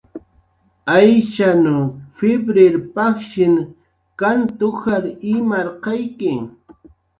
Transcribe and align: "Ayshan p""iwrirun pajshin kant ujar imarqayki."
"Ayshan 0.97 1.65
p""iwrirun 2.15 2.85
pajshin 2.95 3.55
kant 4.19 4.59
ujar 4.69 5.03
imarqayki." 5.33 6.31